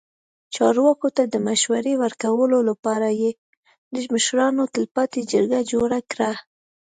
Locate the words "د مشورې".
1.27-1.93